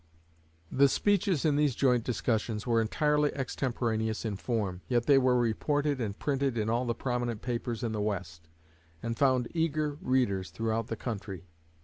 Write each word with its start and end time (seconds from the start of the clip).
The 0.71 0.89
speeches 0.89 1.45
in 1.45 1.57
these 1.57 1.75
joint 1.75 2.03
discussions 2.03 2.65
were 2.65 2.81
entirely 2.81 3.31
extemporaneous 3.35 4.25
in 4.25 4.35
form, 4.35 4.81
yet 4.87 5.05
they 5.05 5.19
were 5.19 5.37
reported 5.37 6.01
and 6.01 6.17
printed 6.17 6.57
in 6.57 6.71
all 6.71 6.85
the 6.85 6.95
prominent 6.95 7.43
papers 7.43 7.83
in 7.83 7.91
the 7.91 8.01
West, 8.01 8.47
and 9.03 9.15
found 9.15 9.47
eager 9.53 9.99
readers 10.01 10.49
throughout 10.49 10.87
the 10.87 10.95
country. 10.97 11.45